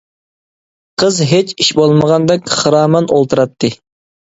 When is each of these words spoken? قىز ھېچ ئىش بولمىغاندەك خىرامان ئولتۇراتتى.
قىز 1.03 1.19
ھېچ 1.33 1.53
ئىش 1.65 1.69
بولمىغاندەك 1.81 2.51
خىرامان 2.57 3.13
ئولتۇراتتى. 3.21 3.75